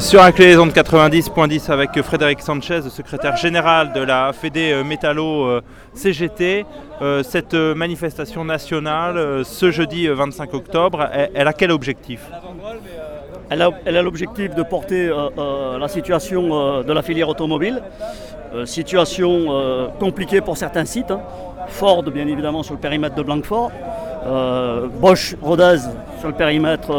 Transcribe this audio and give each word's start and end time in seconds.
Sur 0.00 0.22
un 0.22 0.32
clé 0.32 0.46
les 0.46 0.56
ondes 0.56 0.72
90.10 0.72 1.70
avec 1.70 2.00
Frédéric 2.00 2.40
Sanchez, 2.40 2.80
secrétaire 2.88 3.36
général 3.36 3.92
de 3.92 4.00
la 4.00 4.32
Fédé 4.32 4.72
euh, 4.72 4.82
Métallo 4.82 5.44
euh, 5.44 5.60
CGT. 5.92 6.64
Euh, 7.02 7.22
cette 7.22 7.52
manifestation 7.52 8.42
nationale, 8.42 9.44
ce 9.44 9.70
jeudi 9.70 10.08
25 10.08 10.54
octobre, 10.54 11.06
elle 11.12 11.46
a 11.46 11.52
quel 11.52 11.70
objectif? 11.70 12.22
Elle 13.50 13.60
a 13.62 14.02
l'objectif 14.02 14.54
de 14.54 14.62
porter 14.62 15.10
la 15.78 15.88
situation 15.88 16.82
de 16.82 16.92
la 16.92 17.02
filière 17.02 17.28
automobile, 17.28 17.82
situation 18.64 19.90
compliquée 19.98 20.40
pour 20.40 20.56
certains 20.56 20.84
sites. 20.84 21.10
Hein. 21.10 21.20
Ford, 21.68 22.02
bien 22.04 22.26
évidemment, 22.26 22.62
sur 22.62 22.74
le 22.74 22.80
périmètre 22.80 23.16
de 23.16 23.22
Blanquefort. 23.22 23.72
Bosch, 25.00 25.34
Rodez 25.42 25.78
sur 26.20 26.28
le 26.28 26.34
périmètre, 26.34 26.90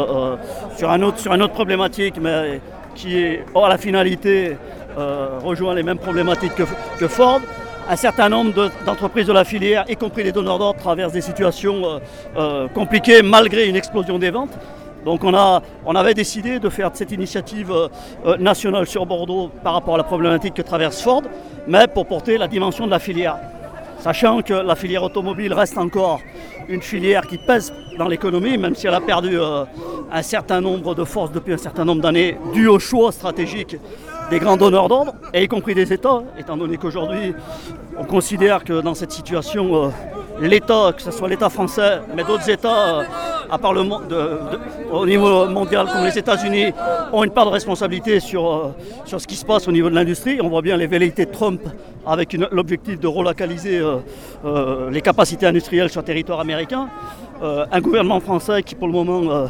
un 0.82 1.02
autre, 1.02 1.18
sur 1.18 1.32
une 1.32 1.42
autre 1.42 1.54
problématique, 1.54 2.16
mais 2.20 2.60
qui 2.94 3.18
est, 3.18 3.44
hors 3.54 3.68
la 3.68 3.78
finalité, 3.78 4.56
euh, 4.98 5.38
rejoint 5.42 5.74
les 5.74 5.82
mêmes 5.82 5.98
problématiques 5.98 6.52
que, 6.98 7.08
Ford. 7.08 7.40
Un 7.88 7.96
certain 7.96 8.28
nombre 8.28 8.70
d'entreprises 8.86 9.26
de, 9.26 9.32
la 9.32 9.44
filière, 9.44 9.84
y 9.88 9.96
compris 9.96 10.22
les 10.22 10.32
donneurs 10.32 10.58
d'ordre, 10.58 10.78
traversent 10.78 11.12
des 11.12 11.20
situations 11.20 11.82
euh, 11.84 11.98
euh, 12.36 12.68
compliquées 12.68 13.22
malgré 13.22 13.68
une 13.68 13.76
explosion 13.76 14.18
des 14.18 14.30
ventes. 14.30 14.56
Donc 15.04 15.24
on, 15.24 15.34
avait 15.96 16.14
décidé 16.14 16.60
de 16.60 16.68
faire 16.68 16.90
cette 16.94 17.10
initiative 17.10 17.74
nationale 18.38 18.86
sur 18.86 19.04
Bordeaux 19.04 19.50
par 19.64 19.72
rapport 19.72 19.94
à 19.94 19.98
la 19.98 20.04
problématique 20.04 20.54
que 20.54 20.62
traverse 20.62 21.02
Ford, 21.02 21.22
mais 21.66 21.88
pour 21.88 22.06
porter 22.06 22.38
la 22.38 22.46
dimension 22.46 22.86
de 22.86 22.92
la 22.92 23.00
filière. 23.00 23.36
Sachant 24.02 24.42
que 24.42 24.52
la 24.52 24.74
filière 24.74 25.04
automobile 25.04 25.52
reste 25.52 25.78
encore 25.78 26.20
une 26.68 26.82
filière 26.82 27.24
qui 27.24 27.38
pèse 27.38 27.72
dans 27.96 28.08
l'économie, 28.08 28.58
même 28.58 28.74
si 28.74 28.88
elle 28.88 28.94
a 28.94 29.00
perdu 29.00 29.38
un 29.38 30.22
certain 30.22 30.60
nombre 30.60 30.96
de 30.96 31.04
forces 31.04 31.30
depuis 31.30 31.52
un 31.52 31.58
certain 31.58 31.84
nombre 31.84 32.02
d'années, 32.02 32.36
dû 32.52 32.66
au 32.66 32.80
choix 32.80 33.12
stratégique 33.12 33.76
des 34.28 34.40
grands 34.40 34.56
donneurs 34.56 34.88
d'ordre, 34.88 35.14
et 35.32 35.44
y 35.44 35.46
compris 35.46 35.76
des 35.76 35.92
États, 35.92 36.24
étant 36.36 36.56
donné 36.56 36.78
qu'aujourd'hui, 36.78 37.32
on 37.96 38.02
considère 38.02 38.64
que 38.64 38.80
dans 38.80 38.94
cette 38.94 39.12
situation, 39.12 39.84
euh, 39.84 39.88
l'État, 40.40 40.92
que 40.96 41.02
ce 41.02 41.12
soit 41.12 41.28
l'État 41.28 41.48
français, 41.48 42.00
mais 42.16 42.24
d'autres 42.24 42.50
États, 42.50 43.00
euh, 43.00 43.04
à 43.52 43.58
part 43.58 43.74
au 44.90 45.06
niveau 45.06 45.46
mondial 45.46 45.86
comme 45.92 46.06
les 46.06 46.18
États-Unis, 46.18 46.72
ont 47.12 47.22
une 47.22 47.30
part 47.30 47.44
de 47.44 47.50
responsabilité 47.50 48.18
sur, 48.18 48.50
euh, 48.50 48.74
sur 49.04 49.20
ce 49.20 49.26
qui 49.26 49.36
se 49.36 49.44
passe 49.44 49.68
au 49.68 49.72
niveau 49.72 49.90
de 49.90 49.94
l'industrie. 49.94 50.40
On 50.42 50.48
voit 50.48 50.62
bien 50.62 50.78
les 50.78 50.86
velléités 50.86 51.26
de 51.26 51.30
Trump 51.30 51.60
avec 52.06 52.32
l'objectif 52.50 52.98
de 52.98 53.06
relocaliser 53.06 53.80
les 54.90 55.00
capacités 55.02 55.46
industrielles 55.46 55.90
sur 55.90 56.00
le 56.00 56.06
territoire 56.06 56.40
américain. 56.40 56.88
un 57.40 57.80
gouvernement 57.80 58.20
français 58.20 58.62
qui, 58.62 58.74
pour 58.74 58.88
le 58.88 58.94
moment, 58.94 59.46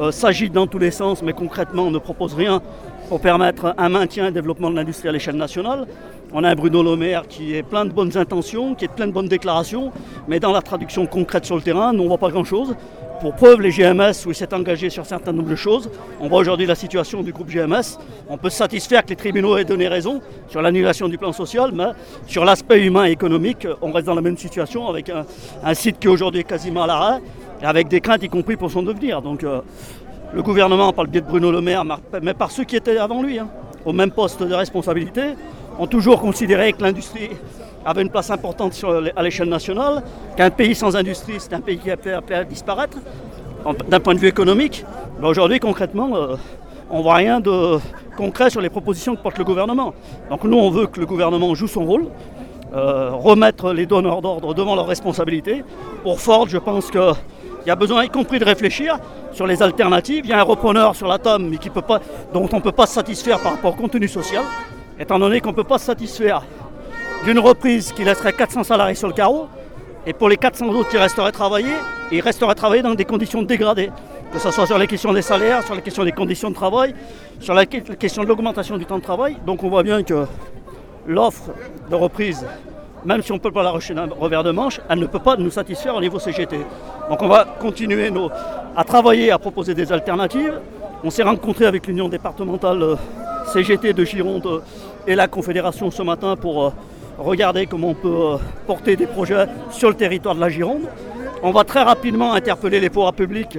euh, 0.00 0.10
dans 0.52 0.66
tous 0.66 0.78
les 0.78 0.90
sens, 0.90 1.22
mais 1.22 1.32
concrètement 1.32 1.90
ne 1.90 1.98
propose 1.98 2.34
rien 2.34 2.60
pour 3.08 3.20
permettre 3.20 3.74
un 3.78 3.88
maintien 3.88 4.24
et 4.24 4.28
un 4.28 4.32
développement 4.32 4.70
de 4.70 4.76
l'industrie 4.76 5.08
à 5.08 5.12
l'échelle 5.12 5.36
nationale. 5.36 5.86
On 6.32 6.42
a 6.42 6.50
un 6.50 6.54
Bruno 6.54 6.82
Le 6.82 6.96
Maire 6.96 7.28
qui 7.28 7.54
est 7.54 7.62
plein 7.62 7.84
de 7.84 7.92
bonnes 7.92 8.16
intentions, 8.16 8.74
qui 8.74 8.84
est 8.84 8.88
plein 8.88 9.06
de 9.06 9.12
bonnes 9.12 9.28
déclarations, 9.28 9.92
mais 10.26 10.40
dans 10.40 10.52
la 10.52 10.60
traduction 10.60 11.06
concrète 11.06 11.44
sur 11.44 11.56
le 11.56 11.62
terrain, 11.62 11.92
nous, 11.92 12.00
on 12.00 12.04
ne 12.04 12.08
voit 12.08 12.18
pas 12.18 12.30
grand-chose. 12.30 12.74
Pour 13.20 13.34
preuve, 13.34 13.62
les 13.62 13.70
GMS, 13.70 14.26
où 14.26 14.30
il 14.30 14.34
s'est 14.34 14.52
engagé 14.52 14.90
sur 14.90 15.06
certaines 15.06 15.26
certain 15.26 15.32
nombre 15.32 15.54
choses, 15.54 15.88
on 16.20 16.28
voit 16.28 16.40
aujourd'hui 16.40 16.66
la 16.66 16.74
situation 16.74 17.22
du 17.22 17.32
groupe 17.32 17.48
GMS. 17.48 17.98
On 18.28 18.36
peut 18.36 18.50
se 18.50 18.56
satisfaire 18.56 19.04
que 19.04 19.10
les 19.10 19.16
tribunaux 19.16 19.56
aient 19.56 19.64
donné 19.64 19.88
raison 19.88 20.20
sur 20.48 20.60
l'annulation 20.60 21.08
du 21.08 21.16
plan 21.16 21.32
social, 21.32 21.70
mais 21.72 21.92
sur 22.26 22.44
l'aspect 22.44 22.84
humain 22.84 23.06
et 23.06 23.12
économique, 23.12 23.66
on 23.80 23.90
reste 23.90 24.06
dans 24.06 24.14
la 24.14 24.20
même 24.20 24.36
situation 24.36 24.88
avec 24.88 25.08
un, 25.08 25.24
un 25.64 25.74
site 25.74 25.98
qui 25.98 26.08
aujourd'hui 26.08 26.40
est 26.40 26.44
quasiment 26.44 26.82
à 26.82 26.86
l'arrêt 26.86 27.20
avec 27.62 27.88
des 27.88 28.00
craintes 28.00 28.22
y 28.22 28.28
compris 28.28 28.56
pour 28.56 28.70
son 28.70 28.82
devenir. 28.82 29.22
Donc 29.22 29.44
euh, 29.44 29.60
le 30.32 30.42
gouvernement, 30.42 30.92
par 30.92 31.04
le 31.04 31.10
biais 31.10 31.20
de 31.20 31.26
Bruno 31.26 31.50
Le 31.50 31.60
Maire, 31.60 31.84
mais 32.22 32.34
par 32.34 32.50
ceux 32.50 32.64
qui 32.64 32.76
étaient 32.76 32.98
avant 32.98 33.22
lui, 33.22 33.38
hein, 33.38 33.48
au 33.84 33.92
même 33.92 34.10
poste 34.10 34.42
de 34.42 34.54
responsabilité, 34.54 35.34
ont 35.78 35.86
toujours 35.86 36.20
considéré 36.20 36.72
que 36.72 36.82
l'industrie 36.82 37.30
avait 37.84 38.02
une 38.02 38.10
place 38.10 38.30
importante 38.30 38.74
à 39.14 39.22
l'échelle 39.22 39.48
nationale, 39.48 40.02
qu'un 40.36 40.50
pays 40.50 40.74
sans 40.74 40.96
industrie, 40.96 41.34
c'est 41.38 41.52
un 41.52 41.60
pays 41.60 41.78
qui 41.78 41.90
a 41.90 41.94
appelé 41.94 42.34
à 42.34 42.44
disparaître, 42.44 42.98
d'un 43.88 44.00
point 44.00 44.14
de 44.14 44.18
vue 44.18 44.28
économique. 44.28 44.84
Aujourd'hui, 45.22 45.60
concrètement, 45.60 46.16
euh, 46.16 46.36
on 46.90 46.98
ne 46.98 47.02
voit 47.02 47.14
rien 47.14 47.40
de 47.40 47.78
concret 48.16 48.50
sur 48.50 48.60
les 48.60 48.70
propositions 48.70 49.16
que 49.16 49.22
porte 49.22 49.38
le 49.38 49.44
gouvernement. 49.44 49.94
Donc 50.30 50.44
nous, 50.44 50.56
on 50.56 50.70
veut 50.70 50.86
que 50.86 51.00
le 51.00 51.06
gouvernement 51.06 51.54
joue 51.54 51.68
son 51.68 51.84
rôle, 51.84 52.06
euh, 52.74 53.10
remettre 53.12 53.72
les 53.72 53.86
donneurs 53.86 54.22
d'ordre 54.22 54.54
devant 54.54 54.74
leurs 54.74 54.86
responsabilités. 54.86 55.64
Pour 56.02 56.20
Ford, 56.20 56.48
je 56.48 56.58
pense 56.58 56.90
que 56.90 57.12
il 57.66 57.70
y 57.70 57.72
a 57.72 57.74
besoin, 57.74 58.04
y 58.04 58.08
compris, 58.08 58.38
de 58.38 58.44
réfléchir 58.44 58.96
sur 59.32 59.44
les 59.44 59.60
alternatives. 59.60 60.24
Il 60.24 60.30
y 60.30 60.32
a 60.32 60.38
un 60.38 60.44
repreneur 60.44 60.94
sur 60.94 61.08
la 61.08 61.18
table, 61.18 61.46
mais 61.50 61.58
dont 62.32 62.48
on 62.52 62.56
ne 62.56 62.62
peut 62.62 62.70
pas 62.70 62.86
se 62.86 62.94
satisfaire 62.94 63.40
par 63.40 63.54
rapport 63.54 63.72
au 63.72 63.76
contenu 63.76 64.06
social, 64.06 64.44
étant 65.00 65.18
donné 65.18 65.40
qu'on 65.40 65.50
ne 65.50 65.56
peut 65.56 65.64
pas 65.64 65.78
se 65.78 65.86
satisfaire 65.86 66.44
d'une 67.24 67.40
reprise 67.40 67.90
qui 67.90 68.04
laisserait 68.04 68.34
400 68.34 68.62
salariés 68.62 68.94
sur 68.94 69.08
le 69.08 69.14
carreau, 69.14 69.48
et 70.06 70.12
pour 70.12 70.28
les 70.28 70.36
400 70.36 70.68
autres 70.68 70.90
qui 70.90 70.96
resteraient 70.96 71.32
travailler, 71.32 71.72
ils 72.12 72.20
resteraient 72.20 72.54
travailler 72.54 72.82
dans 72.82 72.94
des 72.94 73.04
conditions 73.04 73.42
dégradées, 73.42 73.90
que 74.32 74.38
ce 74.38 74.52
soit 74.52 74.66
sur 74.68 74.78
les 74.78 74.86
questions 74.86 75.12
des 75.12 75.22
salaires, 75.22 75.64
sur 75.64 75.74
les 75.74 75.82
questions 75.82 76.04
des 76.04 76.12
conditions 76.12 76.50
de 76.50 76.54
travail, 76.54 76.94
sur 77.40 77.52
la 77.52 77.66
question 77.66 78.22
de 78.22 78.28
l'augmentation 78.28 78.78
du 78.78 78.86
temps 78.86 78.98
de 78.98 79.02
travail. 79.02 79.38
Donc 79.44 79.64
on 79.64 79.68
voit 79.68 79.82
bien 79.82 80.04
que 80.04 80.24
l'offre 81.04 81.50
de 81.90 81.96
reprise 81.96 82.46
même 83.06 83.22
si 83.22 83.30
on 83.30 83.36
ne 83.36 83.40
peut 83.40 83.52
pas 83.52 83.62
la 83.62 83.70
rejeter 83.70 83.94
d'un 83.94 84.08
revers 84.18 84.42
de 84.42 84.50
manche, 84.50 84.80
elle 84.88 84.98
ne 84.98 85.06
peut 85.06 85.20
pas 85.20 85.36
nous 85.36 85.50
satisfaire 85.50 85.94
au 85.94 86.00
niveau 86.00 86.18
CGT. 86.18 86.58
Donc 87.08 87.22
on 87.22 87.28
va 87.28 87.46
continuer 87.60 88.10
à 88.76 88.84
travailler, 88.84 89.30
à 89.30 89.38
proposer 89.38 89.74
des 89.74 89.92
alternatives. 89.92 90.60
On 91.04 91.10
s'est 91.10 91.22
rencontré 91.22 91.66
avec 91.66 91.86
l'Union 91.86 92.08
départementale 92.08 92.82
euh, 92.82 92.96
CGT 93.52 93.92
de 93.92 94.04
Gironde 94.04 94.46
euh, 94.46 94.60
et 95.06 95.14
la 95.14 95.28
Confédération 95.28 95.88
ce 95.92 96.02
matin 96.02 96.34
pour 96.34 96.64
euh, 96.64 96.70
regarder 97.16 97.66
comment 97.66 97.90
on 97.90 97.94
peut 97.94 98.42
porter 98.66 98.96
des 98.96 99.06
projets 99.06 99.46
sur 99.70 99.88
le 99.88 99.94
territoire 99.94 100.34
de 100.34 100.40
la 100.40 100.48
Gironde. 100.48 100.88
On 101.44 101.52
va 101.52 101.62
très 101.62 101.82
rapidement 101.84 102.32
interpeller 102.32 102.80
les 102.80 102.90
pouvoirs 102.90 103.12
publics, 103.12 103.58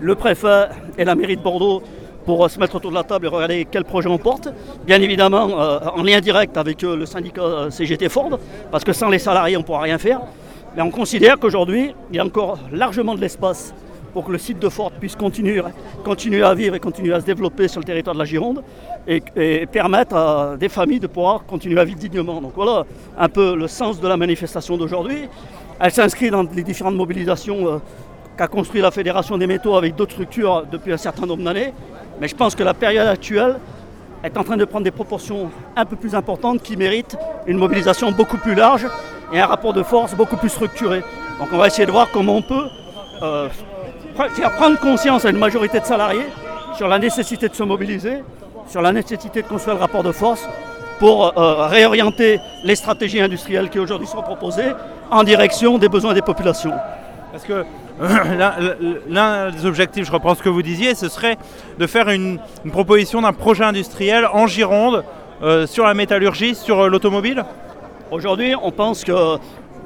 le 0.00 0.14
préfet 0.16 0.70
et 0.98 1.04
la 1.04 1.14
mairie 1.14 1.36
de 1.36 1.42
Bordeaux 1.42 1.82
pour 2.24 2.48
se 2.50 2.58
mettre 2.58 2.76
autour 2.76 2.90
de 2.90 2.96
la 2.96 3.04
table 3.04 3.26
et 3.26 3.28
regarder 3.28 3.66
quel 3.70 3.84
projet 3.84 4.08
on 4.08 4.18
porte. 4.18 4.48
Bien 4.86 5.00
évidemment, 5.00 5.48
euh, 5.60 5.78
en 5.94 6.02
lien 6.02 6.20
direct 6.20 6.56
avec 6.56 6.82
euh, 6.84 6.96
le 6.96 7.06
syndicat 7.06 7.42
euh, 7.42 7.70
CGT 7.70 8.08
Ford, 8.08 8.38
parce 8.70 8.84
que 8.84 8.92
sans 8.92 9.08
les 9.08 9.18
salariés, 9.18 9.56
on 9.56 9.60
ne 9.60 9.64
pourra 9.64 9.82
rien 9.82 9.98
faire. 9.98 10.20
Mais 10.76 10.82
on 10.82 10.90
considère 10.90 11.38
qu'aujourd'hui, 11.38 11.94
il 12.10 12.16
y 12.16 12.18
a 12.18 12.24
encore 12.24 12.58
largement 12.72 13.14
de 13.14 13.20
l'espace 13.20 13.74
pour 14.12 14.24
que 14.24 14.32
le 14.32 14.38
site 14.38 14.58
de 14.58 14.68
Ford 14.68 14.90
puisse 14.90 15.16
continuer, 15.16 15.62
continuer 16.04 16.42
à 16.42 16.54
vivre 16.54 16.74
et 16.74 16.80
continuer 16.80 17.14
à 17.14 17.20
se 17.20 17.26
développer 17.26 17.68
sur 17.68 17.80
le 17.80 17.84
territoire 17.84 18.14
de 18.14 18.18
la 18.18 18.24
Gironde 18.24 18.62
et, 19.06 19.20
permettre 19.66 20.16
à 20.16 20.56
des 20.58 20.68
familles 20.68 20.98
de 20.98 21.06
pouvoir 21.06 21.44
continuer 21.44 21.80
à 21.80 21.84
vivre 21.84 21.98
dignement. 21.98 22.40
Donc 22.40 22.52
voilà 22.56 22.84
un 23.16 23.28
peu 23.28 23.54
le 23.54 23.68
sens 23.68 24.00
de 24.00 24.08
la 24.08 24.16
manifestation 24.16 24.76
d'aujourd'hui. 24.76 25.28
Elle 25.80 25.92
s'inscrit 25.92 26.30
dans 26.30 26.42
les 26.42 26.62
différentes 26.64 26.96
mobilisations 26.96 27.80
qu'a 28.40 28.48
construit 28.48 28.80
la 28.80 28.90
Fédération 28.90 29.36
des 29.36 29.46
métaux 29.46 29.76
avec 29.76 29.96
d'autres 29.96 30.12
structures 30.12 30.64
depuis 30.72 30.94
un 30.94 30.96
certain 30.96 31.26
nombre 31.26 31.42
d'années. 31.42 31.74
Mais 32.22 32.26
je 32.26 32.34
pense 32.34 32.54
que 32.54 32.62
la 32.62 32.72
période 32.72 33.06
actuelle 33.06 33.56
est 34.24 34.34
en 34.38 34.44
train 34.44 34.56
de 34.56 34.64
prendre 34.64 34.84
des 34.84 34.90
proportions 34.90 35.50
un 35.76 35.84
peu 35.84 35.94
plus 35.94 36.14
importantes 36.14 36.62
qui 36.62 36.74
méritent 36.78 37.18
une 37.46 37.58
mobilisation 37.58 38.12
beaucoup 38.12 38.38
plus 38.38 38.54
large 38.54 38.86
et 39.30 39.40
un 39.40 39.44
rapport 39.44 39.74
de 39.74 39.82
force 39.82 40.14
beaucoup 40.14 40.38
plus 40.38 40.48
structuré. 40.48 41.02
Donc 41.38 41.48
on 41.52 41.58
va 41.58 41.66
essayer 41.66 41.84
de 41.84 41.90
voir 41.90 42.08
comment 42.10 42.36
on 42.36 42.40
peut 42.40 42.64
euh, 43.22 43.50
faire 44.30 44.52
prendre 44.52 44.78
conscience 44.78 45.26
à 45.26 45.28
une 45.28 45.38
majorité 45.38 45.78
de 45.78 45.84
salariés 45.84 46.24
sur 46.78 46.88
la 46.88 46.98
nécessité 46.98 47.46
de 47.46 47.54
se 47.54 47.62
mobiliser, 47.62 48.22
sur 48.68 48.80
la 48.80 48.90
nécessité 48.90 49.42
de 49.42 49.48
construire 49.48 49.76
le 49.76 49.82
rapport 49.82 50.02
de 50.02 50.12
force 50.12 50.48
pour 50.98 51.38
euh, 51.38 51.66
réorienter 51.66 52.40
les 52.64 52.74
stratégies 52.74 53.20
industrielles 53.20 53.68
qui 53.68 53.78
aujourd'hui 53.78 54.08
sont 54.08 54.22
proposées 54.22 54.72
en 55.10 55.24
direction 55.24 55.76
des 55.76 55.90
besoins 55.90 56.14
des 56.14 56.22
populations. 56.22 56.72
Parce 57.32 57.44
que 57.44 57.64
l'un 59.08 59.50
des 59.50 59.66
objectifs, 59.66 60.06
je 60.06 60.12
reprends 60.12 60.34
ce 60.34 60.42
que 60.42 60.48
vous 60.48 60.62
disiez, 60.62 60.94
ce 60.94 61.08
serait 61.08 61.36
de 61.78 61.86
faire 61.86 62.08
une, 62.08 62.38
proposition 62.70 63.22
d'un 63.22 63.32
projet 63.32 63.64
industriel 63.64 64.26
en 64.32 64.46
Gironde 64.46 65.04
euh, 65.42 65.66
sur 65.66 65.84
la 65.86 65.94
métallurgie, 65.94 66.54
sur 66.54 66.80
euh, 66.80 66.88
l'automobile? 66.88 67.44
Aujourd'hui, 68.10 68.54
on 68.60 68.72
pense 68.72 69.04
que 69.04 69.38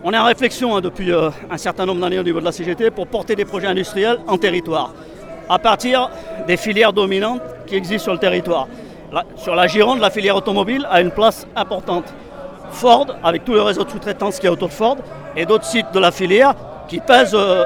on 0.07 0.13
est 0.13 0.19
en 0.19 0.25
réflexion 0.25 0.77
hein, 0.77 0.81
depuis 0.81 1.13
euh, 1.13 1.31
un 1.51 1.57
certain 1.57 1.87
nombre 1.87 2.01
d'années 2.01 2.19
au 2.19 2.23
niveau 2.23 2.41
de 2.41 2.45
la 2.45 2.53
CGT 2.53 2.91
pour 2.91 3.07
porter 3.07 3.37
des 3.37 3.45
projets 3.45 3.69
industriels 3.69 4.19
en 4.27 4.39
territoire, 4.39 4.93
à 5.49 5.59
partir 5.59 6.11
des 6.47 6.57
filières 6.57 6.93
dominantes 6.93 7.43
qui 7.67 7.77
existent 7.77 8.05
sur 8.05 8.13
le 8.13 8.19
territoire. 8.19 8.69
sur 9.37 9.55
la 9.55 9.67
Gironde, 9.67 10.01
la 10.01 10.11
filière 10.11 10.37
automobile 10.37 10.87
a 10.91 11.01
une 11.01 11.11
place 11.11 11.47
importante. 11.57 12.13
Ford, 12.71 13.07
avec 13.23 13.45
tout 13.45 13.53
le 13.53 13.63
réseau 13.63 13.85
de 13.85 13.91
sous-traitance 13.91 14.39
qui 14.41 14.47
est 14.47 14.51
autour 14.51 14.69
de 14.69 14.73
Ford, 14.73 14.97
et 15.37 15.47
d'autres 15.47 15.65
sites 15.65 15.93
de 15.93 16.01
la 16.01 16.11
filière 16.11 16.55
qui 16.89 17.01
pèsent 17.01 17.35
euh, 17.35 17.65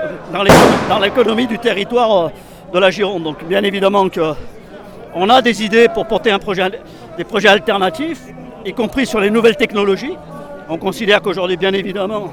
dans 0.89 0.99
l'économie 0.99 1.47
du 1.47 1.59
territoire 1.59 2.27
euh, 2.27 2.29
de 2.73 2.79
la 2.79 2.91
Gironde. 2.91 3.23
Donc 3.23 3.45
bien 3.45 3.63
évidemment 3.63 4.09
qu'on 4.09 5.29
a 5.29 5.43
des 5.43 5.63
idées 5.63 5.89
pour 5.89 6.07
porter 6.07 6.31
des 7.17 7.25
projets 7.25 7.49
alternatifs, 7.49 8.21
y 8.65 8.73
compris 8.73 9.07
sur 9.07 9.21
les 9.21 9.31
nouvelles 9.31 9.57
technologies. 9.57 10.17
On 10.69 10.77
considère 10.77 11.23
qu'aujourd'hui, 11.23 11.57
bien 11.57 11.73
évidemment, 11.73 12.33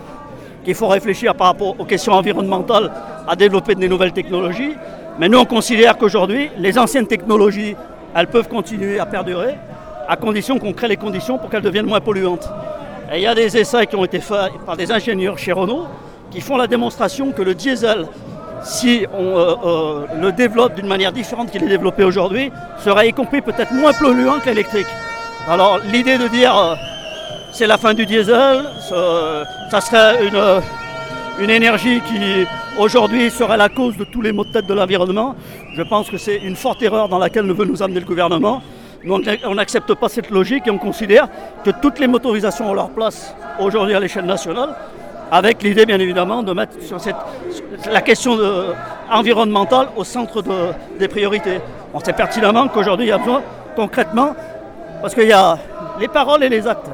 qu'il 0.63 0.75
faut 0.75 0.87
réfléchir 0.87 1.35
par 1.35 1.47
rapport 1.47 1.79
aux 1.79 1.85
questions 1.85 2.13
environnementales 2.13 2.91
à 3.27 3.35
développer 3.35 3.75
des 3.75 3.87
nouvelles 3.87 4.13
technologies. 4.13 4.75
Mais 5.17 5.29
nous, 5.29 5.37
on 5.39 5.45
considère 5.45 5.97
qu'aujourd'hui, 5.97 6.49
les 6.57 6.77
anciennes 6.77 7.07
technologies 7.07 7.75
elles 8.15 8.27
peuvent 8.27 8.47
continuer 8.47 8.97
à 8.97 9.05
perdurer 9.05 9.55
à 10.07 10.15
condition 10.15 10.57
qu'on 10.57 10.71
crée 10.71 10.87
les 10.87 10.97
conditions 10.97 11.37
pour 11.37 11.49
qu'elles 11.49 11.61
deviennent 11.61 11.85
moins 11.85 11.99
polluantes. 11.99 12.47
Et 13.11 13.17
il 13.17 13.21
y 13.23 13.27
a 13.27 13.35
des 13.35 13.57
essais 13.57 13.85
qui 13.87 13.95
ont 13.95 14.05
été 14.05 14.19
faits 14.19 14.53
par 14.65 14.77
des 14.77 14.91
ingénieurs 14.91 15.37
chez 15.37 15.51
Renault 15.51 15.85
qui 16.35 16.41
font 16.41 16.57
la 16.57 16.67
démonstration 16.67 17.31
que 17.31 17.41
le 17.41 17.55
diesel, 17.55 18.07
si 18.61 19.05
on 19.13 19.37
euh, 19.37 19.55
euh, 19.63 20.05
le 20.19 20.33
développe 20.33 20.75
d'une 20.75 20.87
manière 20.87 21.13
différente 21.13 21.49
qu'il 21.49 21.63
est 21.63 21.67
développé 21.67 22.03
aujourd'hui, 22.03 22.51
serait 22.83 23.07
y 23.07 23.13
compris 23.13 23.39
peut-être 23.39 23.71
moins 23.71 23.93
polluant 23.93 24.41
que 24.41 24.49
l'électrique. 24.49 24.87
Alors 25.47 25.79
l'idée 25.93 26.17
de 26.17 26.27
dire 26.27 26.53
euh, 26.53 26.75
c'est 27.53 27.67
la 27.67 27.77
fin 27.77 27.93
du 27.93 28.05
diesel, 28.05 28.65
ça 29.71 29.79
serait 29.79 30.27
une, 30.27 30.61
une 31.39 31.49
énergie 31.49 32.01
qui 32.01 32.45
aujourd'hui 32.77 33.31
serait 33.31 33.55
la 33.55 33.69
cause 33.69 33.95
de 33.95 34.03
tous 34.03 34.21
les 34.21 34.33
maux 34.33 34.43
de 34.43 34.51
tête 34.51 34.67
de 34.67 34.73
l'environnement, 34.73 35.35
je 35.73 35.83
pense 35.83 36.09
que 36.09 36.17
c'est 36.17 36.35
une 36.35 36.57
forte 36.57 36.83
erreur 36.83 37.07
dans 37.07 37.17
laquelle 37.17 37.49
veut 37.49 37.63
nous 37.63 37.81
amener 37.81 38.01
le 38.01 38.05
gouvernement. 38.05 38.61
Nous, 39.05 39.21
on 39.45 39.55
n'accepte 39.55 39.93
pas 39.93 40.09
cette 40.09 40.31
logique 40.31 40.67
et 40.67 40.71
on 40.71 40.79
considère 40.79 41.29
que 41.63 41.69
toutes 41.81 41.99
les 41.99 42.07
motorisations 42.07 42.71
ont 42.71 42.73
leur 42.73 42.89
place 42.89 43.33
aujourd'hui 43.57 43.93
à 43.93 44.01
l'échelle 44.01 44.25
nationale, 44.25 44.75
avec 45.35 45.61
l'idée 45.63 45.85
bien 45.85 45.99
évidemment 45.99 46.43
de 46.43 46.53
mettre 46.53 46.77
la 47.91 48.01
question 48.01 48.37
environnementale 49.11 49.89
au 49.97 50.03
centre 50.05 50.41
des 50.97 51.07
priorités. 51.09 51.59
On 51.93 51.99
sait 51.99 52.13
pertinemment 52.13 52.67
qu'aujourd'hui 52.69 53.07
il 53.07 53.09
y 53.09 53.11
a 53.11 53.17
besoin 53.17 53.41
concrètement, 53.75 54.33
parce 55.01 55.13
qu'il 55.13 55.27
y 55.27 55.33
a 55.33 55.57
les 55.99 56.07
paroles 56.07 56.43
et 56.43 56.49
les 56.49 56.65
actes. 56.65 56.89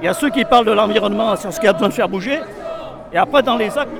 Il 0.00 0.06
y 0.06 0.08
a 0.08 0.14
ceux 0.14 0.30
qui 0.30 0.44
parlent 0.44 0.64
de 0.64 0.72
l'environnement 0.72 1.36
sur 1.36 1.52
ce 1.52 1.58
qu'il 1.58 1.66
y 1.66 1.68
a 1.68 1.74
besoin 1.74 1.88
de 1.88 1.92
faire 1.92 2.08
bouger, 2.08 2.38
et 3.12 3.18
après 3.18 3.42
dans 3.42 3.56
les 3.56 3.76
actes, 3.76 3.90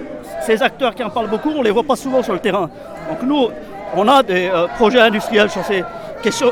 ces 0.46 0.62
acteurs 0.62 0.94
qui 0.94 1.04
en 1.04 1.10
parlent 1.10 1.28
beaucoup, 1.28 1.50
on 1.50 1.58
ne 1.58 1.64
les 1.64 1.70
voit 1.70 1.84
pas 1.84 1.96
souvent 1.96 2.22
sur 2.22 2.32
le 2.32 2.38
terrain. 2.38 2.70
Donc 3.10 3.22
nous, 3.22 3.48
on 3.94 4.08
a 4.08 4.22
des 4.22 4.48
euh, 4.48 4.66
projets 4.78 5.00
industriels 5.00 5.50
sur 5.50 5.62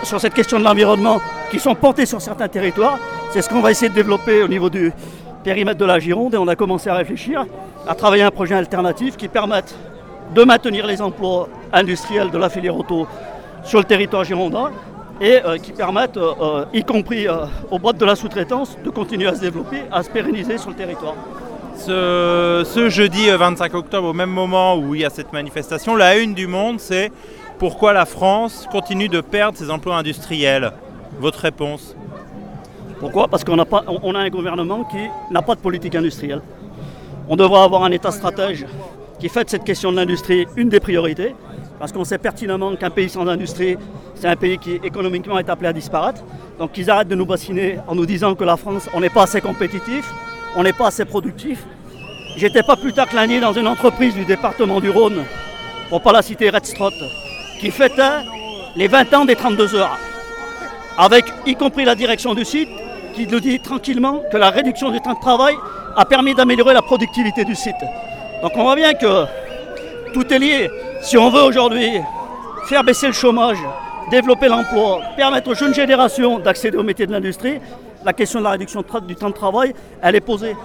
sur 0.02 0.20
cette 0.20 0.34
question 0.34 0.58
de 0.58 0.64
l'environnement 0.64 1.20
qui 1.50 1.58
sont 1.58 1.74
portés 1.76 2.04
sur 2.04 2.20
certains 2.20 2.48
territoires. 2.48 2.98
C'est 3.30 3.40
ce 3.40 3.48
qu'on 3.48 3.60
va 3.60 3.70
essayer 3.70 3.88
de 3.88 3.94
développer 3.94 4.42
au 4.42 4.48
niveau 4.48 4.68
du 4.68 4.92
périmètre 5.42 5.78
de 5.78 5.84
la 5.84 5.98
Gironde 5.98 6.34
et 6.34 6.38
on 6.38 6.48
a 6.48 6.56
commencé 6.56 6.88
à 6.88 6.94
réfléchir, 6.94 7.46
à 7.86 7.94
travailler 7.94 8.22
un 8.22 8.30
projet 8.30 8.54
alternatif 8.54 9.16
qui 9.16 9.28
permette 9.28 9.74
de 10.34 10.44
maintenir 10.44 10.86
les 10.86 11.02
emplois 11.02 11.48
industriels 11.72 12.30
de 12.30 12.38
la 12.38 12.48
filière 12.48 12.76
auto 12.76 13.06
sur 13.64 13.78
le 13.78 13.84
territoire 13.84 14.24
girondin 14.24 14.70
et 15.20 15.44
euh, 15.44 15.58
qui 15.58 15.72
permettent, 15.72 16.16
euh, 16.16 16.32
euh, 16.40 16.64
y 16.72 16.82
compris 16.82 17.26
aux 17.70 17.78
boîtes 17.78 17.98
de 17.98 18.04
la 18.04 18.16
sous-traitance, 18.16 18.76
de 18.82 18.90
continuer 18.90 19.26
à 19.26 19.34
se 19.34 19.40
développer, 19.40 19.82
à 19.92 20.02
se 20.02 20.10
pérenniser 20.10 20.56
sur 20.56 20.70
le 20.70 20.76
territoire. 20.76 21.14
Ce, 21.76 22.88
jeudi 22.88 23.30
25 23.30 23.74
octobre, 23.74 24.08
au 24.08 24.12
même 24.12 24.30
moment 24.30 24.76
où 24.76 24.94
il 24.94 25.02
y 25.02 25.04
a 25.04 25.10
cette 25.10 25.32
manifestation, 25.32 25.96
la 25.96 26.16
une 26.16 26.34
du 26.34 26.46
monde, 26.46 26.78
c'est 26.78 27.10
pourquoi 27.58 27.92
la 27.92 28.06
France 28.06 28.66
continue 28.70 29.08
de 29.08 29.20
perdre 29.20 29.56
ses 29.56 29.70
emplois 29.70 29.96
industriels? 29.96 30.72
Votre 31.18 31.40
réponse? 31.40 31.96
Pourquoi? 33.00 33.28
Parce 33.28 33.44
qu'on 33.44 33.58
a, 33.58 33.64
pas, 33.64 33.82
un 33.86 34.28
gouvernement 34.28 34.84
qui 34.84 34.98
n'a 35.30 35.40
pas 35.40 35.54
de 35.54 35.60
politique 35.60 35.94
industrielle. 35.94 36.42
On 37.30 37.34
devrait 37.34 37.62
avoir 37.62 37.82
un 37.82 37.90
État 37.90 38.10
stratège 38.10 38.66
qui 39.18 39.30
fait 39.30 39.48
cette 39.48 39.64
question 39.64 39.90
de 39.90 39.96
l'industrie 39.96 40.46
une 40.56 40.68
des 40.68 40.80
priorités, 40.80 41.34
parce 41.78 41.92
qu'on 41.92 42.04
sait 42.04 42.18
pertinemment 42.18 42.76
qu'un 42.76 42.90
pays 42.90 43.08
sans 43.08 43.26
industrie, 43.26 43.78
c'est 44.14 44.28
un 44.28 44.36
pays 44.36 44.58
qui 44.58 44.74
économiquement 44.84 45.38
est 45.38 45.48
appelé 45.48 45.68
à 45.68 45.72
disparaître. 45.72 46.22
Donc 46.58 46.72
qu'ils 46.72 46.90
arrêtent 46.90 47.08
de 47.08 47.14
nous 47.14 47.24
bassiner 47.24 47.78
en 47.88 47.94
nous 47.94 48.04
disant 48.04 48.34
que 48.34 48.44
la 48.44 48.58
France, 48.58 48.88
on 48.92 49.00
n'est 49.00 49.08
pas 49.08 49.22
assez 49.22 49.40
compétitif, 49.40 50.12
on 50.54 50.62
n'est 50.62 50.74
pas 50.74 50.88
assez 50.88 51.06
productif. 51.06 51.64
J'étais 52.36 52.62
pas 52.62 52.76
plus 52.76 52.92
tard 52.92 53.08
que 53.08 53.16
l'année 53.16 53.40
dans 53.40 53.54
une 53.54 53.66
entreprise 53.66 54.14
du 54.14 54.26
département 54.26 54.78
du 54.78 54.90
Rhône, 54.90 55.24
pour 55.88 56.02
pas 56.02 56.12
la 56.12 56.20
citer 56.20 56.50
Redstrot, 56.50 56.90
qui 57.58 57.70
fêtait 57.70 58.24
les 58.76 58.88
20 58.88 59.14
ans 59.14 59.24
des 59.24 59.36
32 59.36 59.74
heures, 59.74 59.98
avec 60.98 61.24
y 61.46 61.54
compris 61.54 61.86
la 61.86 61.94
direction 61.94 62.34
du 62.34 62.44
site 62.44 62.68
qui 63.14 63.26
nous 63.26 63.40
dit 63.40 63.60
tranquillement 63.60 64.22
que 64.30 64.36
la 64.36 64.50
réduction 64.50 64.90
du 64.90 65.00
temps 65.00 65.14
de 65.14 65.20
travail 65.20 65.54
a 65.96 66.04
permis 66.04 66.34
d'améliorer 66.34 66.74
la 66.74 66.82
productivité 66.82 67.44
du 67.44 67.54
site. 67.54 67.74
Donc 68.42 68.52
on 68.56 68.62
voit 68.62 68.76
bien 68.76 68.94
que 68.94 69.24
tout 70.12 70.32
est 70.32 70.38
lié. 70.38 70.70
Si 71.02 71.16
on 71.16 71.30
veut 71.30 71.42
aujourd'hui 71.42 72.00
faire 72.66 72.84
baisser 72.84 73.06
le 73.06 73.12
chômage, 73.12 73.58
développer 74.10 74.48
l'emploi, 74.48 75.00
permettre 75.16 75.50
aux 75.50 75.54
jeunes 75.54 75.74
générations 75.74 76.38
d'accéder 76.38 76.76
au 76.76 76.82
métier 76.82 77.06
de 77.06 77.12
l'industrie, 77.12 77.60
la 78.04 78.12
question 78.12 78.38
de 78.38 78.44
la 78.44 78.50
réduction 78.50 78.84
du 79.06 79.14
temps 79.14 79.28
de 79.28 79.34
travail, 79.34 79.74
elle 80.02 80.16
est 80.16 80.20
posée. 80.20 80.56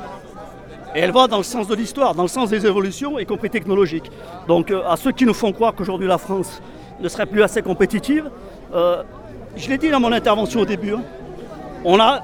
Et 0.95 0.99
elle 0.99 1.11
va 1.11 1.27
dans 1.27 1.37
le 1.37 1.43
sens 1.43 1.67
de 1.67 1.75
l'histoire, 1.75 2.15
dans 2.15 2.23
le 2.23 2.29
sens 2.29 2.49
des 2.49 2.65
évolutions, 2.65 3.19
y 3.19 3.25
compris 3.25 3.49
technologiques. 3.49 4.09
Donc 4.47 4.71
euh, 4.71 4.81
à 4.87 4.95
ceux 4.95 5.11
qui 5.11 5.25
nous 5.25 5.33
font 5.33 5.51
croire 5.51 5.75
qu'aujourd'hui 5.75 6.07
la 6.07 6.17
France 6.17 6.61
ne 7.01 7.09
serait 7.09 7.25
plus 7.25 7.43
assez 7.43 7.61
compétitive. 7.61 8.29
Euh, 8.73 9.03
je 9.57 9.69
l'ai 9.69 9.77
dit 9.77 9.89
dans 9.89 9.99
mon 9.99 10.13
intervention 10.13 10.61
au 10.61 10.65
début, 10.65 10.93
hein. 10.93 11.01
on 11.83 11.99
a 11.99 12.21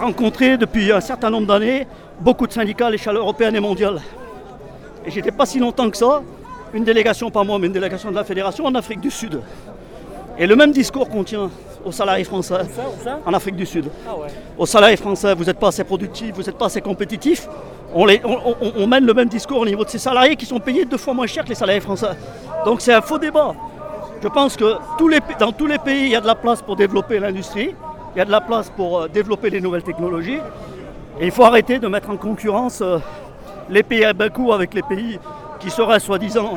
rencontré 0.00 0.56
depuis 0.56 0.90
un 0.90 1.00
certain 1.00 1.30
nombre 1.30 1.46
d'années 1.46 1.86
beaucoup 2.20 2.46
de 2.46 2.52
syndicats 2.52 2.86
à 2.86 2.90
l'échelle 2.90 3.16
européenne 3.16 3.54
et 3.54 3.60
mondiale. 3.60 4.00
Et 5.04 5.10
j'étais 5.10 5.30
pas 5.30 5.46
si 5.46 5.58
longtemps 5.58 5.88
que 5.90 5.96
ça, 5.96 6.22
une 6.74 6.84
délégation, 6.84 7.30
pas 7.30 7.44
moi, 7.44 7.58
mais 7.58 7.66
une 7.66 7.72
délégation 7.72 8.10
de 8.10 8.16
la 8.16 8.24
fédération 8.24 8.64
en 8.64 8.74
Afrique 8.74 9.00
du 9.00 9.10
Sud. 9.10 9.40
Et 10.38 10.46
le 10.46 10.56
même 10.56 10.72
discours 10.72 11.08
qu'on 11.08 11.24
tient 11.24 11.50
aux 11.84 11.92
salariés 11.92 12.24
français 12.24 12.60
en 13.24 13.32
Afrique 13.32 13.56
du 13.56 13.66
Sud. 13.66 13.90
Ah 14.06 14.12
aux 14.58 14.66
salariés 14.66 14.96
français, 14.96 15.34
vous 15.34 15.44
n'êtes 15.44 15.58
pas 15.58 15.68
assez 15.68 15.84
productifs, 15.84 16.34
vous 16.34 16.42
n'êtes 16.42 16.56
pas 16.56 16.66
assez 16.66 16.80
compétitifs. 16.80 17.48
On, 17.94 18.06
on, 18.76 18.86
mène 18.86 19.04
le 19.04 19.14
même 19.14 19.28
discours 19.28 19.58
au 19.58 19.66
niveau 19.66 19.84
de 19.84 19.90
ces 19.90 19.98
salariés 19.98 20.36
qui 20.36 20.46
sont 20.46 20.60
payés 20.60 20.84
deux 20.84 20.96
fois 20.96 21.12
moins 21.12 21.26
cher 21.26 21.42
que 21.44 21.48
les 21.48 21.54
salariés 21.54 21.80
français. 21.80 22.10
Donc 22.64 22.80
c'est 22.80 22.92
un 22.92 23.00
faux 23.00 23.18
débat. 23.18 23.54
Je 24.22 24.28
pense 24.28 24.56
que 24.56 24.76
dans 25.38 25.52
tous 25.52 25.66
les 25.66 25.78
pays, 25.78 26.04
il 26.04 26.10
y 26.10 26.16
a 26.16 26.20
de 26.20 26.26
la 26.26 26.34
place 26.34 26.62
pour 26.62 26.76
développer 26.76 27.18
l'industrie, 27.18 27.74
il 28.14 28.18
y 28.18 28.20
a 28.20 28.24
de 28.24 28.30
la 28.30 28.40
place 28.40 28.70
pour 28.70 29.00
euh, 29.00 29.08
développer 29.08 29.50
les 29.50 29.60
nouvelles 29.60 29.82
technologies. 29.82 30.38
Et 31.20 31.26
il 31.26 31.30
faut 31.30 31.44
arrêter 31.44 31.78
de 31.78 31.86
mettre 31.86 32.10
en 32.10 32.16
concurrence 32.16 32.80
euh, 32.80 32.98
les 33.68 33.82
pays 33.82 34.04
à 34.04 34.12
bas 34.12 34.28
coût 34.30 34.52
avec 34.52 34.74
les 34.74 34.82
pays 34.82 35.18
qui 35.60 35.70
seraient 35.70 36.00
soi-disant 36.00 36.52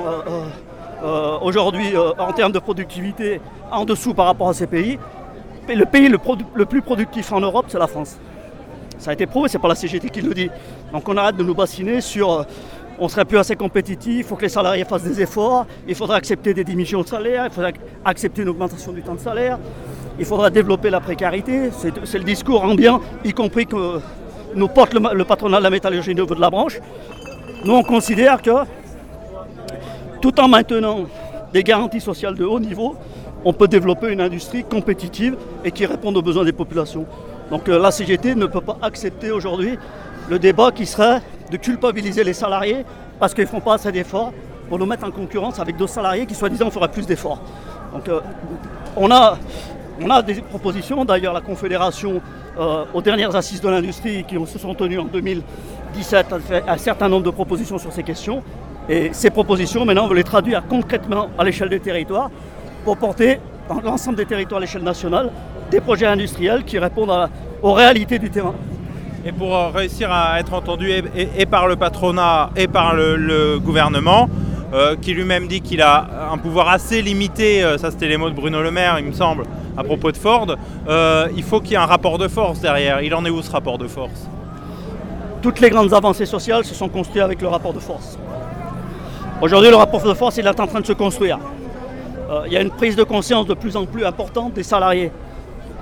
euh, 1.03 1.37
aujourd'hui 1.41 1.93
en 2.17 2.31
termes 2.31 2.53
de 2.53 2.59
productivité 2.59 3.41
en 3.69 3.83
dessous 3.83 4.13
par 4.13 4.27
rapport 4.27 4.49
à 4.49 4.53
ces 4.53 4.67
pays. 4.67 4.97
Le 5.67 5.85
pays 5.85 6.07
le, 6.07 6.65
plus 6.65 6.81
productif 6.81 7.31
en 7.33 7.41
Europe, 7.41 7.65
c'est 7.67 7.77
la 7.77 7.87
France. 7.87 8.17
Ça 8.97 9.11
a 9.11 9.13
été 9.13 9.25
prouvé, 9.25 9.49
c'est 9.49 9.59
pas 9.59 9.67
la 9.67 9.75
CGT 9.75 10.09
qui 10.09 10.21
le 10.21 10.33
dit. 10.33 10.49
Donc 10.93 11.07
on 11.09 11.17
arrête 11.17 11.35
de 11.35 11.43
nous 11.43 11.53
bassiner 11.53 11.99
sur 11.99 12.45
on 12.99 13.07
serait 13.09 13.25
plus 13.25 13.37
assez 13.37 13.55
compétitif, 13.55 14.19
il 14.19 14.23
faut 14.23 14.35
que 14.35 14.43
les 14.43 14.49
salariés 14.49 14.85
fassent 14.85 15.03
des 15.03 15.19
efforts, 15.21 15.65
il 15.87 15.95
faudra 15.95 16.15
accepter 16.15 16.53
des 16.53 16.63
diminutions 16.63 17.01
de 17.01 17.07
salaire, 17.07 17.45
il 17.47 17.51
faudra 17.51 17.71
accepter 18.05 18.43
une 18.43 18.49
augmentation 18.49 18.93
du 18.93 19.01
temps 19.01 19.15
de 19.15 19.19
salaire, 19.19 19.57
il 20.19 20.25
faudra 20.25 20.49
développer 20.49 20.89
la 20.89 20.99
précarité, 20.99 21.69
c'est 21.71 22.17
le 22.17 22.23
discours 22.23 22.63
ambiant, 22.63 23.01
y 23.23 23.33
compris 23.33 23.65
que 23.65 23.99
nous 24.55 24.67
porte 24.67 24.93
le, 24.93 25.23
patronat 25.23 25.57
de 25.57 25.63
la 25.63 25.69
métallurgie 25.69 26.11
au 26.11 26.13
niveau 26.13 26.35
de 26.35 26.41
la 26.41 26.49
branche. 26.49 26.79
Nous 27.65 27.73
on 27.73 27.83
considère 27.83 28.41
que 28.41 28.51
tout 30.21 30.39
en 30.39 30.47
maintenant 30.47 31.05
des 31.51 31.63
garanties 31.63 32.01
sociales 32.01 32.35
de 32.35 32.45
haut 32.45 32.59
niveau, 32.59 32.95
on 33.45 33.53
peut 33.53 33.67
développer 33.67 34.11
une 34.11 34.21
industrie 34.21 34.63
compétitive 34.63 35.35
et 35.63 35.71
qui 35.71 35.85
réponde 35.85 36.17
aux 36.17 36.21
besoins 36.21 36.45
des 36.45 36.53
populations. 36.53 37.05
Donc 37.49 37.67
euh, 37.67 37.77
la 37.79 37.91
CGT 37.91 38.35
ne 38.35 38.45
peut 38.45 38.61
pas 38.61 38.77
accepter 38.81 39.31
aujourd'hui 39.31 39.77
le 40.29 40.39
débat 40.39 40.71
qui 40.71 40.85
serait 40.85 41.21
de 41.51 41.57
culpabiliser 41.57 42.23
les 42.23 42.33
salariés 42.33 42.85
parce 43.19 43.33
qu'ils 43.33 43.43
ne 43.43 43.49
font 43.49 43.59
pas 43.59 43.73
assez 43.75 43.91
d'efforts 43.91 44.31
pour 44.69 44.79
nous 44.79 44.85
mettre 44.85 45.05
en 45.05 45.11
concurrence 45.11 45.59
avec 45.59 45.75
d'autres 45.75 45.93
salariés 45.93 46.25
qui 46.25 46.35
soi-disant 46.35 46.69
feraient 46.71 46.87
plus 46.87 47.05
d'efforts. 47.05 47.41
Donc 47.93 48.07
euh, 48.07 48.21
on, 48.95 49.11
a, 49.11 49.37
on 50.01 50.09
a 50.09 50.21
des 50.21 50.35
propositions, 50.35 51.05
d'ailleurs 51.05 51.33
la 51.33 51.41
Confédération 51.41 52.21
euh, 52.59 52.85
aux 52.93 53.01
dernières 53.01 53.35
assises 53.35 53.61
de 53.61 53.69
l'industrie 53.69 54.23
qui 54.23 54.35
se 54.45 54.59
sont 54.59 54.73
tenues 54.73 54.99
en 54.99 55.05
2017 55.05 56.33
a 56.33 56.39
fait 56.39 56.63
un 56.67 56.77
certain 56.77 57.09
nombre 57.09 57.23
de 57.25 57.29
propositions 57.31 57.77
sur 57.77 57.91
ces 57.91 58.03
questions. 58.03 58.43
Et 58.89 59.09
ces 59.13 59.29
propositions, 59.29 59.85
maintenant, 59.85 60.05
on 60.05 60.09
veut 60.09 60.15
les 60.15 60.23
traduire 60.23 60.63
concrètement 60.67 61.29
à 61.37 61.43
l'échelle 61.43 61.69
des 61.69 61.79
territoires 61.79 62.29
pour 62.83 62.97
porter 62.97 63.39
dans 63.69 63.79
l'ensemble 63.79 64.17
des 64.17 64.25
territoires 64.25 64.57
à 64.57 64.61
l'échelle 64.61 64.83
nationale 64.83 65.31
des 65.71 65.79
projets 65.79 66.05
industriels 66.05 66.63
qui 66.63 66.77
répondent 66.77 67.29
aux 67.61 67.73
réalités 67.73 68.19
du 68.19 68.29
terrain. 68.29 68.53
Et 69.25 69.31
pour 69.31 69.55
euh, 69.55 69.69
réussir 69.69 70.11
à 70.11 70.39
être 70.39 70.53
entendu 70.53 70.91
et, 70.91 71.45
par 71.45 71.67
le 71.67 71.75
patronat 71.77 72.49
et 72.57 72.67
par 72.67 72.93
le, 72.93 73.57
gouvernement, 73.57 74.27
euh, 74.73 74.95
qui 75.01 75.13
lui-même 75.13 75.47
dit 75.47 75.61
qu'il 75.61 75.81
a 75.81 76.29
un 76.31 76.37
pouvoir 76.37 76.67
assez 76.67 77.01
limité, 77.01 77.61
ça 77.77 77.89
c'était 77.89 78.07
les 78.07 78.17
mots 78.17 78.29
de 78.29 78.35
Bruno 78.35 78.61
Le 78.61 78.71
Maire, 78.71 78.97
il 78.99 79.05
me 79.05 79.13
semble, 79.13 79.45
à 79.77 79.83
propos 79.83 80.11
de 80.11 80.17
Ford, 80.17 80.55
il 81.35 81.43
faut 81.43 81.59
qu'il 81.59 81.71
y 81.71 81.73
ait 81.75 81.77
un 81.77 81.85
rapport 81.85 82.17
de 82.17 82.27
force 82.27 82.59
derrière. 82.59 83.01
Il 83.01 83.13
en 83.15 83.25
est 83.25 83.29
où 83.29 83.41
ce 83.41 83.51
rapport 83.51 83.77
de 83.77 83.87
force? 83.87 84.27
Toutes 85.41 85.59
les 85.59 85.69
grandes 85.69 85.93
avancées 85.93 86.25
sociales 86.25 86.63
se 86.63 86.73
sont 86.73 86.89
construites 86.89 87.23
avec 87.23 87.41
le 87.41 87.47
rapport 87.47 87.73
de 87.73 87.79
force. 87.79 88.17
Aujourd'hui, 89.41 89.69
le 89.69 89.75
rapport 89.75 90.01
de 90.03 90.13
force 90.13 90.37
est 90.37 90.47
en 90.47 90.67
train 90.67 90.79
de 90.79 90.85
se 90.85 90.93
construire. 90.93 91.39
il 92.45 92.53
y 92.53 92.57
a 92.57 92.61
une 92.61 92.71
prise 92.71 92.95
de 92.95 93.03
conscience 93.03 93.45
de 93.45 93.53
plus 93.53 93.75
en 93.75 93.85
plus 93.85 94.05
importante 94.05 94.53
des 94.53 94.63
salariés, 94.63 95.11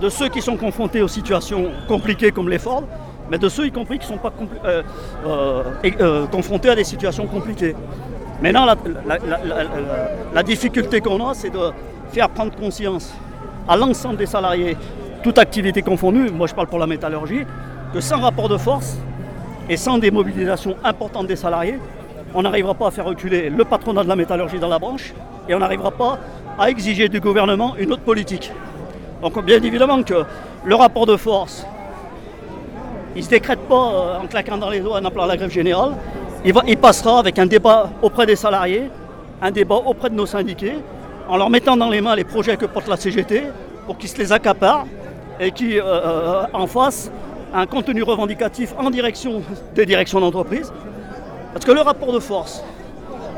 de 0.01 0.09
ceux 0.09 0.29
qui 0.29 0.41
sont 0.41 0.57
confrontés 0.57 1.01
aux 1.01 1.07
situations 1.07 1.65
compliquées 1.87 2.31
comme 2.31 2.49
les 2.49 2.57
Ford, 2.59 2.83
mais 3.31 3.37
de 3.37 3.47
ceux 3.47 3.67
y 3.67 3.71
compris 3.71 3.97
qui 3.97 4.11
ne 4.11 4.13
sont 4.13 4.17
pas 4.17 4.33
euh, 4.65 4.83
euh, 5.25 5.63
euh, 5.85 6.27
confrontés 6.27 6.69
à 6.69 6.75
des 6.75 6.83
situations 6.83 7.27
compliquées. 7.27 7.75
Maintenant, 8.41 8.65
la, 10.33 10.43
difficulté 10.43 10.99
qu'on 10.99 11.29
a, 11.29 11.33
c'est 11.33 11.51
de 11.51 11.71
faire 12.11 12.29
prendre 12.29 12.53
conscience 12.55 13.13
à 13.71 13.77
l'ensemble 13.77 14.17
des 14.17 14.25
salariés, 14.25 14.75
toute 15.23 15.37
activité 15.37 15.81
confondue, 15.81 16.29
moi 16.29 16.45
je 16.45 16.53
parle 16.53 16.67
pour 16.67 16.77
la 16.77 16.87
métallurgie, 16.87 17.45
que 17.93 18.01
sans 18.01 18.19
rapport 18.19 18.49
de 18.49 18.57
force 18.57 18.97
et 19.69 19.77
sans 19.77 19.97
des 19.97 20.11
mobilisations 20.11 20.75
importantes 20.83 21.27
des 21.27 21.37
salariés, 21.37 21.79
on 22.33 22.41
n'arrivera 22.41 22.73
pas 22.73 22.87
à 22.87 22.91
faire 22.91 23.05
reculer 23.05 23.49
le 23.49 23.63
patronat 23.63 24.03
de 24.03 24.09
la 24.09 24.17
métallurgie 24.17 24.59
dans 24.59 24.67
la 24.67 24.77
branche 24.77 25.13
et 25.47 25.55
on 25.55 25.59
n'arrivera 25.59 25.89
pas 25.91 26.19
à 26.59 26.69
exiger 26.69 27.07
du 27.07 27.21
gouvernement 27.21 27.77
une 27.77 27.93
autre 27.93 28.01
politique. 28.01 28.51
Donc 29.21 29.41
bien 29.45 29.63
évidemment 29.63 30.03
que 30.03 30.25
le 30.65 30.75
rapport 30.75 31.05
de 31.05 31.15
force, 31.15 31.65
il 33.15 33.19
ne 33.19 33.23
se 33.23 33.29
décrète 33.29 33.61
pas 33.69 33.93
euh, 33.93 34.19
en 34.21 34.27
claquant 34.27 34.57
dans 34.57 34.69
les 34.69 34.81
doigts 34.81 34.99
en 34.99 35.05
appelant 35.05 35.25
la 35.27 35.37
grève 35.37 35.49
générale. 35.49 35.93
Il, 36.43 36.53
il 36.67 36.77
passera 36.77 37.19
avec 37.19 37.39
un 37.39 37.45
débat 37.45 37.89
auprès 38.01 38.25
des 38.25 38.35
salariés, 38.35 38.89
un 39.41 39.51
débat 39.51 39.75
auprès 39.75 40.09
de 40.09 40.15
nos 40.15 40.25
syndiqués, 40.25 40.75
en 41.31 41.37
leur 41.37 41.49
mettant 41.49 41.77
dans 41.77 41.89
les 41.89 42.01
mains 42.01 42.13
les 42.13 42.25
projets 42.25 42.57
que 42.57 42.65
porte 42.65 42.89
la 42.89 42.97
CGT 42.97 43.43
pour 43.85 43.97
qu'ils 43.97 44.09
se 44.09 44.17
les 44.17 44.33
accaparent 44.33 44.85
et 45.39 45.51
qui 45.51 45.79
euh, 45.79 45.83
euh, 45.85 46.43
en 46.51 46.67
fassent 46.67 47.09
un 47.53 47.65
contenu 47.65 48.03
revendicatif 48.03 48.73
en 48.77 48.89
direction 48.89 49.41
des 49.73 49.85
directions 49.85 50.19
d'entreprise. 50.19 50.73
Parce 51.53 51.63
que 51.63 51.71
le 51.71 51.79
rapport 51.79 52.11
de 52.11 52.19
force, 52.19 52.61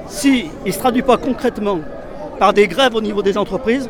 s'il 0.08 0.48
ne 0.66 0.72
se 0.72 0.80
traduit 0.80 1.04
pas 1.04 1.18
concrètement 1.18 1.82
par 2.40 2.52
des 2.52 2.68
grèves 2.68 2.96
au 2.96 3.02
niveau 3.02 3.22
des 3.22 3.38
entreprises, 3.38 3.88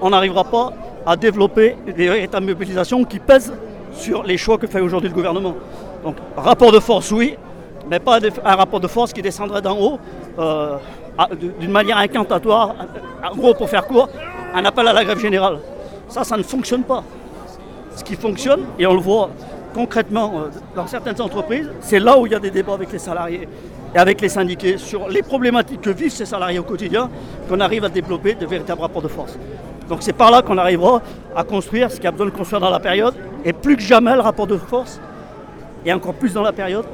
on 0.00 0.10
n'arrivera 0.10 0.42
pas 0.42 0.72
à 1.06 1.16
développer 1.16 1.76
des 1.86 2.08
véritables 2.08 2.46
mobilisations 2.46 3.04
qui 3.04 3.20
pèsent 3.20 3.52
sur 3.92 4.24
les 4.24 4.36
choix 4.36 4.58
que 4.58 4.66
fait 4.66 4.80
aujourd'hui 4.80 5.10
le 5.10 5.14
gouvernement. 5.14 5.54
Donc 6.02 6.16
rapport 6.36 6.72
de 6.72 6.80
force, 6.80 7.12
oui, 7.12 7.36
mais 7.88 8.00
pas 8.00 8.18
un 8.44 8.56
rapport 8.56 8.80
de 8.80 8.88
force 8.88 9.12
qui 9.12 9.22
descendrait 9.22 9.62
d'en 9.62 9.78
haut 9.78 9.98
euh, 10.40 10.76
d'une 11.60 11.70
manière 11.70 11.98
incantatoire, 11.98 12.74
en 13.22 13.36
gros 13.36 13.54
pour 13.54 13.68
faire 13.68 13.86
court, 13.86 14.08
un 14.54 14.64
appel 14.64 14.88
à 14.88 14.92
la 14.92 15.04
grève 15.04 15.18
générale. 15.18 15.58
Ça, 16.08 16.24
ça 16.24 16.36
ne 16.36 16.42
fonctionne 16.42 16.82
pas. 16.82 17.02
Ce 17.96 18.02
qui 18.02 18.16
fonctionne, 18.16 18.62
et 18.78 18.86
on 18.86 18.94
le 18.94 19.00
voit 19.00 19.30
concrètement 19.74 20.32
euh, 20.36 20.50
dans 20.74 20.86
certaines 20.86 21.20
entreprises, 21.20 21.70
c'est 21.80 21.98
là 21.98 22.18
où 22.18 22.26
il 22.26 22.32
y 22.32 22.34
a 22.34 22.38
des 22.38 22.50
débats 22.50 22.74
avec 22.74 22.92
les 22.92 22.98
salariés 22.98 23.48
et 23.94 23.98
avec 23.98 24.20
les 24.20 24.28
syndiqués 24.28 24.78
sur 24.78 25.08
les 25.08 25.22
problématiques 25.22 25.80
que 25.80 25.90
vivent 25.90 26.12
ces 26.12 26.24
salariés 26.24 26.58
au 26.58 26.64
quotidien, 26.64 27.10
qu'on 27.48 27.60
arrive 27.60 27.84
à 27.84 27.88
développer 27.88 28.34
de 28.34 28.46
véritables 28.46 28.80
rapports 28.80 29.02
de 29.02 29.08
force. 29.08 29.38
Donc 29.88 30.02
c'est 30.02 30.12
par 30.12 30.30
là 30.30 30.42
qu'on 30.42 30.58
arrivera 30.58 31.02
à 31.36 31.44
construire 31.44 31.90
ce 31.90 31.96
qu'il 31.96 32.04
y 32.04 32.08
a 32.08 32.10
besoin 32.10 32.26
de 32.26 32.30
construire 32.30 32.60
dans 32.60 32.70
la 32.70 32.80
période, 32.80 33.14
et 33.44 33.52
plus 33.52 33.76
que 33.76 33.82
jamais 33.82 34.14
le 34.14 34.20
rapport 34.20 34.46
de 34.46 34.56
force, 34.56 35.00
et 35.84 35.92
encore 35.92 36.14
plus 36.14 36.32
dans 36.32 36.42
la 36.42 36.52
période, 36.52 36.86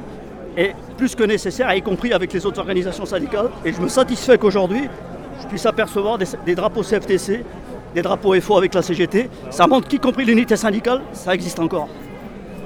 est 0.56 0.74
plus 0.96 1.14
que 1.14 1.24
nécessaire, 1.24 1.72
y 1.74 1.82
compris 1.82 2.12
avec 2.12 2.32
les 2.32 2.44
autres 2.46 2.58
organisations 2.58 3.06
syndicales. 3.06 3.50
Et 3.64 3.72
je 3.72 3.80
me 3.80 3.88
satisfais 3.88 4.38
qu'aujourd'hui, 4.38 4.88
je 5.42 5.46
puisse 5.46 5.66
apercevoir 5.66 6.18
des, 6.18 6.26
des, 6.44 6.54
drapeaux 6.54 6.82
CFTC, 6.82 7.44
des 7.94 8.02
drapeaux 8.02 8.38
FO 8.40 8.58
avec 8.58 8.74
la 8.74 8.82
CGT. 8.82 9.28
Ça 9.50 9.66
montre 9.66 9.88
qu'y 9.88 9.98
compris 9.98 10.24
l'unité 10.24 10.56
syndicale, 10.56 11.00
ça 11.12 11.34
existe 11.34 11.58
encore. 11.58 11.88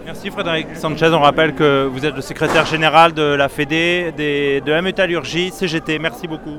Merci 0.05 0.31
Frédéric 0.31 0.67
Sanchez. 0.75 1.09
On 1.14 1.21
rappelle 1.21 1.55
que 1.55 1.88
vous 1.91 2.05
êtes 2.05 2.14
le 2.14 2.21
secrétaire 2.21 2.67
général 2.67 3.14
de 3.14 3.23
la 3.23 3.49
FEDE, 3.49 4.14
de 4.14 4.71
la 4.71 4.83
métallurgie, 4.83 5.50
CGT. 5.50 5.99
Merci 5.99 6.29
beaucoup. 6.29 6.59